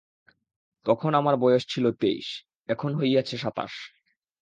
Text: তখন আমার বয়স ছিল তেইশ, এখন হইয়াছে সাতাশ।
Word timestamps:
তখন 0.85 1.11
আমার 1.13 1.35
বয়স 1.35 1.63
ছিল 1.69 1.85
তেইশ, 1.91 2.27
এখন 2.69 2.91
হইয়াছে 2.95 3.35
সাতাশ। 3.37 3.73